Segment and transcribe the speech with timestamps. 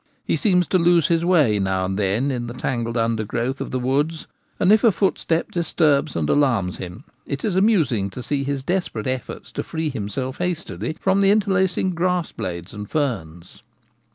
[0.25, 3.69] He seems to lose his way now and then in the tangled under growth of
[3.69, 4.25] the woods;
[4.59, 9.05] and if a footstep disturbs and alarms him, it is amusing to see his desperate
[9.05, 13.61] efforts to free himself hastily from the interlacing grass blades and ferns.